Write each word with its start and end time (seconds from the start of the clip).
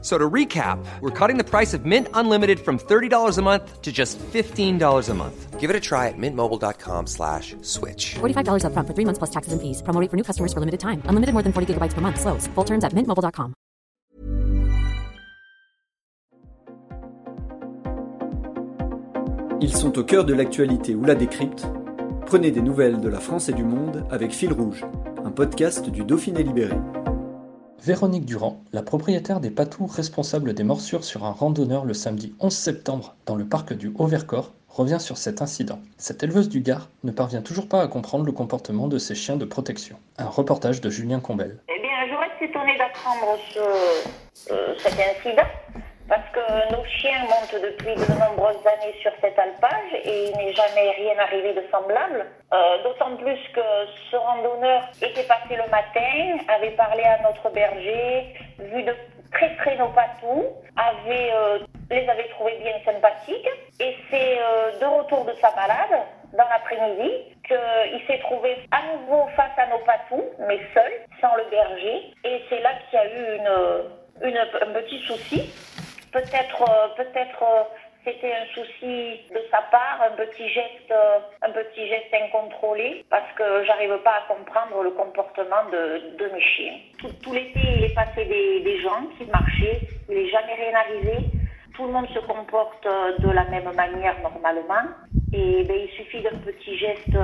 So 0.00 0.16
to 0.16 0.30
recap, 0.30 0.78
we're 1.00 1.10
cutting 1.10 1.38
the 1.38 1.44
price 1.44 1.74
of 1.74 1.84
Mint 1.84 2.06
Unlimited 2.14 2.60
from 2.60 2.78
$30 2.78 3.36
a 3.36 3.42
month 3.42 3.82
to 3.82 3.90
just 3.90 4.16
$15 4.18 5.08
a 5.08 5.14
month. 5.14 5.58
Give 5.58 5.70
it 5.70 5.74
a 5.74 5.80
try 5.80 6.06
at 6.06 6.14
mintmobile.com 6.16 7.08
slash 7.08 7.56
switch. 7.62 8.14
$45 8.20 8.62
upfront 8.62 8.86
for 8.86 8.94
three 8.94 9.04
months 9.04 9.18
plus 9.18 9.30
taxes 9.30 9.52
and 9.52 9.60
fees. 9.60 9.82
Promo 9.82 10.00
rate 10.00 10.08
for 10.08 10.16
new 10.16 10.22
customers 10.22 10.52
for 10.52 10.60
limited 10.60 10.78
time. 10.78 11.02
Unlimited 11.06 11.32
more 11.34 11.42
than 11.42 11.52
40 11.52 11.74
gigabytes 11.74 11.94
per 11.94 12.00
month. 12.00 12.20
Slows. 12.20 12.46
Full 12.54 12.64
terms 12.64 12.84
at 12.84 12.94
mintmobile.com. 12.94 13.54
Ils 19.60 19.76
sont 19.76 19.98
au 19.98 20.04
cœur 20.04 20.24
de 20.24 20.34
l'actualité 20.34 20.94
ou 20.94 21.04
la 21.04 21.16
décrypte. 21.16 21.66
Prenez 22.26 22.52
des 22.52 22.62
nouvelles 22.62 23.00
de 23.00 23.08
la 23.08 23.18
France 23.18 23.48
et 23.48 23.52
du 23.52 23.64
monde 23.64 24.04
avec 24.10 24.30
Fil 24.30 24.52
Rouge, 24.52 24.84
un 25.24 25.32
podcast 25.32 25.90
du 25.90 26.04
Dauphiné 26.04 26.44
Libéré. 26.44 26.76
Véronique 27.80 28.24
Durand, 28.24 28.60
la 28.72 28.82
propriétaire 28.82 29.38
des 29.38 29.50
patous 29.50 29.86
responsable 29.86 30.52
des 30.52 30.64
morsures 30.64 31.04
sur 31.04 31.24
un 31.24 31.30
randonneur 31.30 31.84
le 31.84 31.94
samedi 31.94 32.34
11 32.40 32.52
septembre 32.52 33.14
dans 33.24 33.36
le 33.36 33.44
parc 33.44 33.72
du 33.72 33.92
Haut-Vercors, 33.96 34.52
revient 34.68 34.98
sur 34.98 35.16
cet 35.16 35.42
incident. 35.42 35.78
Cette 35.96 36.22
éleveuse 36.24 36.48
du 36.48 36.60
Gard 36.60 36.88
ne 37.04 37.12
parvient 37.12 37.40
toujours 37.40 37.68
pas 37.68 37.80
à 37.80 37.86
comprendre 37.86 38.24
le 38.24 38.32
comportement 38.32 38.88
de 38.88 38.98
ses 38.98 39.14
chiens 39.14 39.36
de 39.36 39.44
protection. 39.44 39.96
Un 40.18 40.26
reportage 40.26 40.80
de 40.80 40.90
Julien 40.90 41.20
Combel. 41.20 41.60
Eh 41.68 41.80
bien, 41.80 42.08
je 42.10 42.14
reste 42.16 42.50
étonnée 42.50 42.76
d'apprendre 42.76 43.38
ce, 43.54 44.50
cet 44.82 44.94
incident 44.94 45.48
parce 46.08 46.28
que 46.32 46.72
nos 46.72 46.84
chiens 46.84 47.20
montent 47.24 47.62
depuis 47.62 47.94
de 47.94 48.12
nombreuses 48.18 48.66
années 48.66 48.94
sur 49.02 49.12
cet 49.20 49.38
alpage 49.38 49.92
et 50.04 50.30
il 50.30 50.36
n'est 50.38 50.54
jamais 50.54 50.90
rien 50.96 51.18
arrivé 51.18 51.52
de 51.52 51.62
semblable. 51.70 52.24
Euh, 52.52 52.82
D'autant 52.82 53.14
plus 53.16 53.38
que 53.54 53.60
ce 54.10 54.16
randonneur 54.16 54.82
était 55.02 55.24
passé 55.24 55.56
le 55.56 55.70
matin, 55.70 56.44
avait 56.48 56.70
parlé 56.70 57.02
à 57.02 57.20
notre 57.22 57.50
berger, 57.50 58.34
vu 58.58 58.82
de 58.82 58.94
très 59.32 59.50
près 59.56 59.76
nos 59.76 59.88
patous, 59.88 60.46
avait, 60.76 61.30
euh, 61.34 61.58
les 61.90 62.08
avait 62.08 62.28
trouvés 62.30 62.56
bien 62.62 62.72
sympathiques 62.86 63.50
et 63.78 63.94
c'est 64.10 64.38
euh, 64.38 64.78
de 64.80 64.86
retour 64.86 65.26
de 65.26 65.34
sa 65.34 65.50
balade 65.50 66.00
dans 66.32 66.48
l'après-midi 66.48 67.10
qu'il 67.46 68.00
s'est 68.06 68.20
trouvé 68.20 68.56
à 68.70 68.80
nouveau 68.94 69.26
face 69.36 69.52
à 69.58 69.66
nos 69.66 69.84
patous, 69.84 70.24
mais 70.46 70.58
seul, 70.72 70.92
sans 71.20 71.34
le 71.36 71.44
berger. 71.50 72.14
Et 72.24 72.42
c'est 72.48 72.60
là 72.60 72.70
qu'il 72.88 72.98
y 72.98 73.02
a 73.02 73.06
eu 73.06 73.40
un 74.24 74.72
petit 74.72 75.00
souci. 75.06 75.50
Peut-être, 76.12 76.62
euh, 76.62 76.88
peut-être 76.96 77.42
euh, 77.42 77.62
c'était 78.04 78.32
un 78.32 78.46
souci 78.54 79.20
de 79.30 79.40
sa 79.50 79.60
part, 79.70 80.00
un 80.00 80.16
petit 80.16 80.48
geste, 80.48 80.90
euh, 80.90 81.18
un 81.42 81.50
petit 81.50 81.86
geste 81.86 82.12
incontrôlé, 82.14 83.04
parce 83.10 83.30
que 83.36 83.64
j'arrive 83.66 83.98
pas 84.02 84.22
à 84.24 84.34
comprendre 84.34 84.82
le 84.82 84.90
comportement 84.90 85.68
de, 85.70 86.16
de 86.16 86.32
mes 86.32 86.40
chiens. 86.40 86.74
Tout, 87.22 87.32
l'été, 87.32 87.60
il 87.76 87.84
est 87.84 87.94
passé 87.94 88.24
des, 88.24 88.60
des 88.60 88.80
gens 88.80 89.04
qui 89.18 89.24
marchaient, 89.26 89.80
il 90.08 90.14
n'est 90.16 90.30
jamais 90.30 90.54
rien 90.54 90.74
arrivé. 90.74 91.26
Tout 91.74 91.86
le 91.86 91.92
monde 91.92 92.08
se 92.08 92.18
comporte 92.20 92.88
de 93.20 93.30
la 93.30 93.44
même 93.44 93.70
manière 93.74 94.16
normalement. 94.20 94.88
Et 95.32 95.62
ben, 95.62 95.76
il 95.76 95.90
suffit 95.90 96.22
d'un 96.22 96.36
petit 96.38 96.76
geste, 96.76 97.16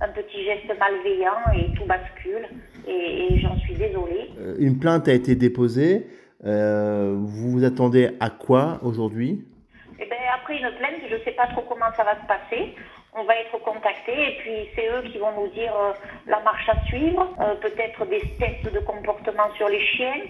un 0.00 0.08
petit 0.08 0.44
geste 0.44 0.72
malveillant 0.78 1.42
et 1.54 1.74
tout 1.74 1.84
bascule. 1.84 2.48
Et, 2.88 3.38
j'en 3.40 3.58
suis 3.58 3.74
désolée. 3.74 4.30
Une 4.58 4.78
plainte 4.78 5.06
a 5.08 5.12
été 5.12 5.34
déposée. 5.34 6.06
Euh, 6.44 7.16
vous 7.18 7.50
vous 7.50 7.64
attendez 7.64 8.16
à 8.20 8.30
quoi 8.30 8.78
aujourd'hui? 8.82 9.44
Et 9.98 10.06
ben, 10.06 10.18
après 10.34 10.56
une 10.56 10.70
plainte, 10.76 11.02
je 11.08 11.16
ne 11.16 11.20
sais 11.20 11.32
pas 11.32 11.46
trop 11.48 11.62
comment 11.62 11.92
ça 11.96 12.04
va 12.04 12.14
se 12.14 12.26
passer. 12.26 12.74
On 13.12 13.24
va 13.24 13.34
être 13.36 13.58
contacté 13.62 14.12
et 14.12 14.36
puis 14.38 14.68
c'est 14.74 14.88
eux 14.88 15.02
qui 15.10 15.18
vont 15.18 15.32
nous 15.38 15.48
dire 15.48 15.74
euh, 15.76 15.92
la 16.26 16.40
marche 16.40 16.68
à 16.68 16.80
suivre, 16.86 17.28
euh, 17.40 17.54
peut-être 17.56 18.06
des 18.06 18.20
tests 18.38 18.72
de 18.72 18.78
comportement 18.80 19.52
sur 19.56 19.68
les 19.68 19.84
chiens. 19.84 20.22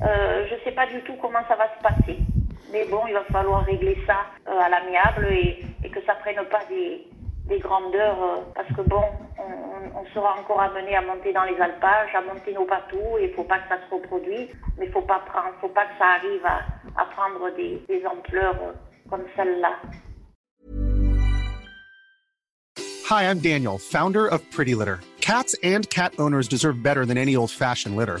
Je 0.00 0.54
ne 0.54 0.60
sais 0.64 0.72
pas 0.72 0.86
du 0.86 1.00
tout 1.02 1.14
comment 1.22 1.46
ça 1.46 1.54
va 1.54 1.68
se 1.76 1.82
passer. 1.82 2.18
Mais 2.72 2.84
bon, 2.86 3.02
il 3.06 3.14
va 3.14 3.22
falloir 3.24 3.64
régler 3.64 3.96
ça 4.04 4.16
à 4.46 4.68
l'amiable 4.68 5.28
et, 5.30 5.62
et 5.84 5.90
que 5.90 6.00
ça 6.04 6.14
prenne 6.14 6.44
pas 6.50 6.64
des, 6.68 7.06
des 7.46 7.58
grandeurs 7.58 8.22
euh, 8.22 8.40
parce 8.54 8.68
que 8.68 8.82
bon, 8.82 9.02
on, 9.38 9.98
on- 9.98 10.02
sera 10.14 10.38
encore 10.38 10.60
amené 10.60 10.94
à 10.94 11.00
monter 11.02 11.32
dans 11.32 11.44
les 11.44 11.58
alpages, 11.58 12.14
à 12.14 12.20
monter 12.20 12.52
nos 12.52 12.64
patous 12.66 13.18
et 13.20 13.24
il 13.30 13.34
faut 13.34 13.44
pas 13.44 13.58
que 13.60 13.68
ça 13.68 13.78
se 13.88 13.94
reproduise, 13.94 14.48
mais 14.78 14.86
faut 14.90 15.00
pas 15.02 15.20
prendre, 15.20 15.54
faut 15.60 15.68
pas 15.68 15.86
que 15.86 15.96
ça 15.98 16.04
arrive 16.18 16.44
à, 16.44 16.58
à 17.00 17.04
prendre 17.06 17.50
des, 17.56 17.82
des 17.88 18.04
ampleurs 18.06 18.56
euh, 18.62 18.72
comme 19.08 19.24
celle-là. 19.36 19.72
Hi, 23.10 23.24
I'm 23.24 23.40
Daniel, 23.40 23.78
founder 23.78 24.26
of 24.26 24.40
Pretty 24.50 24.74
Litter. 24.74 25.00
Cats 25.20 25.54
and 25.62 25.88
cat 25.90 26.12
owners 26.18 26.48
deserve 26.48 26.82
better 26.82 27.04
than 27.06 27.16
any 27.16 27.36
old 27.36 27.50
fashioned 27.50 27.96
litter. 27.96 28.20